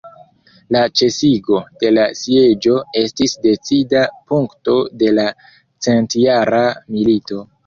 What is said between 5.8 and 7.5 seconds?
centjara milito.